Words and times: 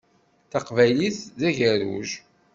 Taqbaylit 0.51 1.17
d 1.39 1.41
agerruj. 1.49 2.09